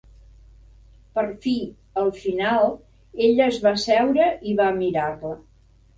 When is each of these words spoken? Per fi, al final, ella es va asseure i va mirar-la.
Per 1.17 1.25
fi, 1.43 1.53
al 2.03 2.09
final, 2.21 2.67
ella 3.27 3.47
es 3.53 3.61
va 3.67 3.75
asseure 3.81 4.31
i 4.53 4.57
va 4.65 4.71
mirar-la. 4.83 5.37